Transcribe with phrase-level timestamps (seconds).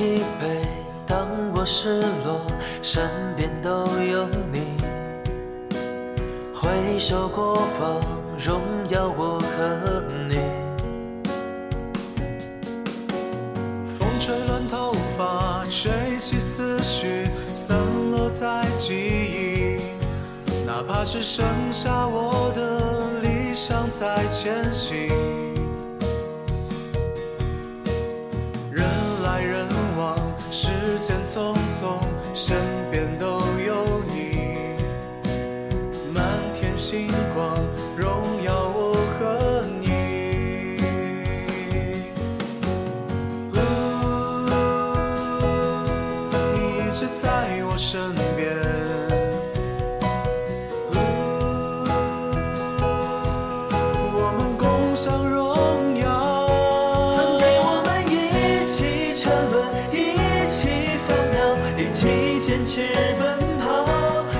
[0.00, 0.64] 疲惫，
[1.06, 2.40] 当我失落，
[2.80, 3.06] 身
[3.36, 4.78] 边都有你。
[6.54, 8.00] 回首过往，
[8.38, 10.38] 荣耀我和你。
[13.98, 17.76] 风吹乱头发，吹起思绪，散
[18.10, 19.80] 落在记忆。
[20.64, 25.39] 哪怕只剩下我的理想在前行。
[31.24, 31.98] 匆匆，
[32.34, 32.56] 身
[32.90, 34.48] 边都有你。
[36.12, 37.56] 满天星光，
[37.96, 39.88] 荣耀我和你。
[43.52, 43.56] 呜
[46.54, 48.48] 你一直在我身边。
[54.12, 55.28] 我们共享
[62.40, 62.80] 坚持
[63.18, 63.84] 奔跑。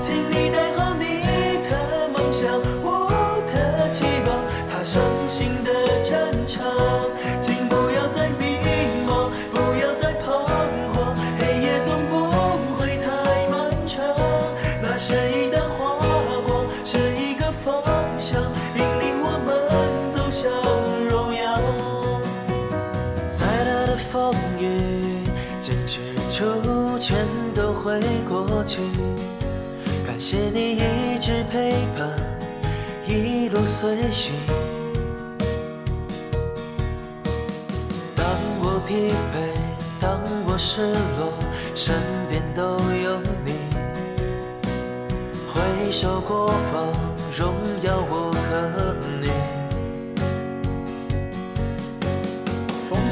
[0.00, 1.22] 请你带好你
[1.62, 3.08] 的梦想，我
[3.46, 4.28] 的期望，
[4.68, 5.70] 踏上新的
[6.02, 6.12] 战
[6.46, 6.62] 场。
[7.40, 8.58] 请不要再迷
[9.06, 10.44] 茫，不要再彷
[10.92, 12.12] 徨，黑夜总不
[12.76, 13.06] 会太
[13.48, 14.04] 漫长。
[14.82, 15.96] 那是一道华
[16.46, 17.82] 光，是一个方
[18.18, 18.42] 向，
[18.74, 19.48] 引领我们
[20.10, 20.50] 走向
[21.08, 21.42] 荣耀。
[23.30, 25.24] 再大的风雨，
[25.64, 25.98] 坚持
[26.30, 27.98] 住，全都会
[28.28, 28.82] 过去。
[30.06, 32.06] 感谢你一直陪伴，
[33.08, 34.34] 一路随行。
[38.14, 38.26] 当
[38.60, 39.58] 我疲惫，
[39.98, 40.82] 当我失
[41.18, 41.32] 落，
[41.74, 41.94] 身
[42.28, 43.54] 边都有你。
[45.48, 46.92] 回首过往，
[47.34, 48.93] 荣耀我和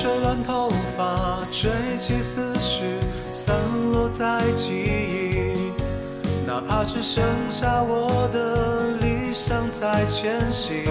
[0.00, 2.84] 吹乱头发，吹起思绪，
[3.32, 3.52] 散
[3.90, 5.72] 落在记忆。
[6.46, 10.84] 哪怕只剩下我的理想在前行。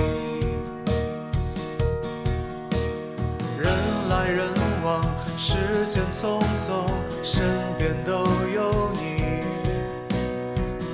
[3.58, 3.72] 人
[4.10, 4.50] 来人
[4.84, 5.02] 往，
[5.38, 5.56] 时
[5.88, 6.84] 间匆匆，
[7.24, 7.46] 身
[7.78, 9.42] 边都有你。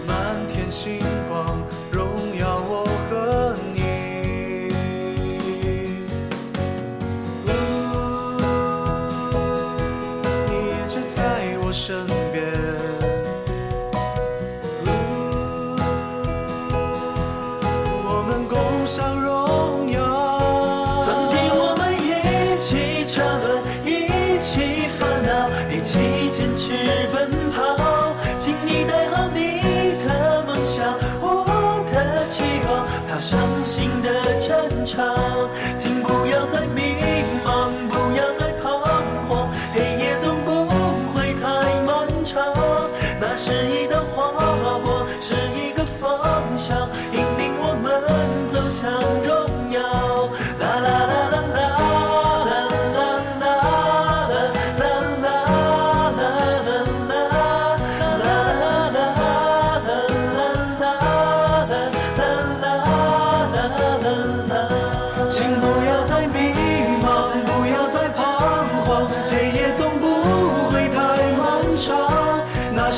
[0.05, 0.15] 满
[0.47, 1.57] 天星光，
[11.73, 12.45] 身边。
[18.05, 19.99] 我们共享荣耀。
[21.03, 26.69] 曾经我们一起沉沦，一起烦恼，一起坚持
[27.11, 28.13] 奔跑。
[28.37, 29.59] 请你带好你
[30.05, 35.15] 的梦想，我的期望，踏上新的战场。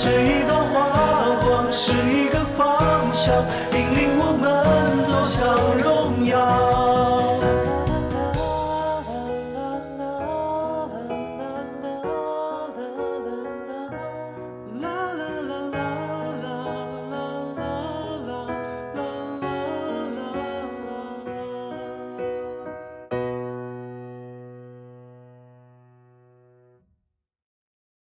[0.06, 0.86] 是一道华
[1.44, 3.34] 光，是一个方向，
[3.72, 6.95] 引领我们走向荣耀。